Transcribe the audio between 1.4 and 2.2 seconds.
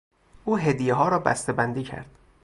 بندی کرد.